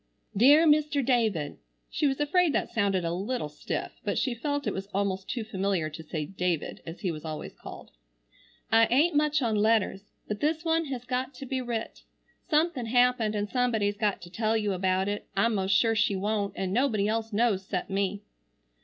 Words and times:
"DEAR 0.35 0.65
MR. 0.65 1.05
DAVID:" 1.05 1.57
(she 1.87 2.07
was 2.07 2.19
afraid 2.19 2.51
that 2.53 2.71
sounded 2.71 3.05
a 3.05 3.13
little 3.13 3.49
stiff, 3.49 4.01
but 4.03 4.17
she 4.17 4.33
felt 4.33 4.65
it 4.65 4.73
was 4.73 4.87
almost 4.95 5.29
too 5.29 5.43
familiar 5.43 5.91
to 5.91 6.01
say 6.01 6.25
"David" 6.25 6.81
as 6.87 7.01
he 7.01 7.11
was 7.11 7.23
always 7.23 7.53
called.) 7.53 7.91
"I 8.71 8.87
ain't 8.87 9.15
much 9.15 9.43
on 9.43 9.55
letters, 9.57 10.05
but 10.27 10.39
this 10.39 10.65
one 10.65 10.85
has 10.85 11.05
got 11.05 11.35
to 11.35 11.45
be 11.45 11.61
writ. 11.61 12.01
Something 12.49 12.87
happened 12.87 13.35
and 13.35 13.47
somebody's 13.47 13.95
got 13.97 14.23
to 14.23 14.31
tell 14.31 14.57
you 14.57 14.73
about 14.73 15.07
it. 15.07 15.27
I'm 15.37 15.53
most 15.53 15.75
sure 15.75 15.93
she 15.93 16.15
wont, 16.15 16.53
and 16.55 16.73
nobody 16.73 17.07
else 17.07 17.31
knows 17.31 17.63
cept 17.63 17.91
me. 17.91 18.23